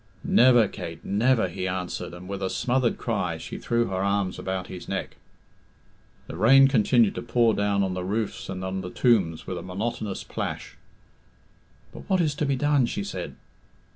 [0.23, 4.65] "Never, Kate, never," he answered; and with a smothered cry she threw her arms about
[4.65, 5.17] his neck.
[6.25, 9.61] The rain continued to pour down on the roofs and on the tombs with a
[9.61, 10.75] monotonous plash.
[11.93, 13.35] "But what is to be done?" she said.